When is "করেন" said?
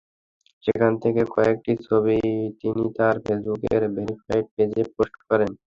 5.29-5.51